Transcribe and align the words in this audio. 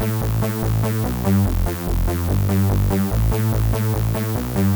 Thank 0.00 0.28
you. 4.58 4.67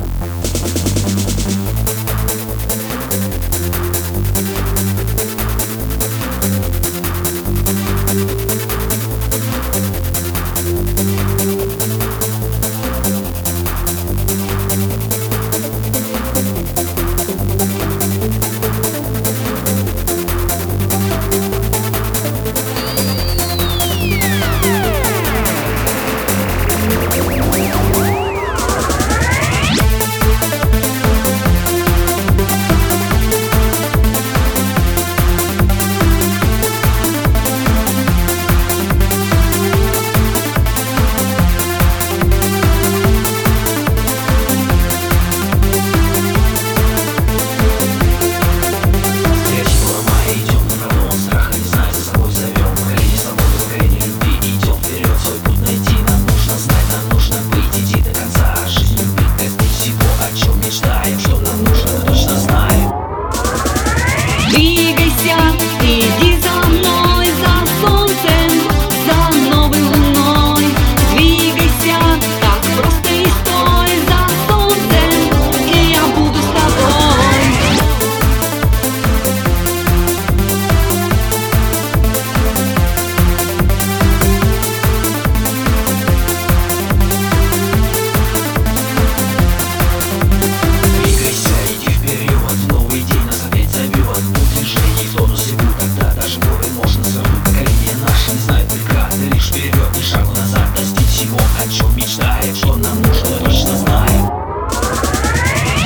О 60.25 60.37
чем 60.37 60.59
мечтаем 60.61 61.19
Что 61.19 61.37
нам 61.41 61.65
нужно, 61.65 62.11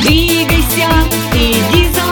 двигайся, 0.06 0.88
иди 1.34 1.88
за 1.92 2.05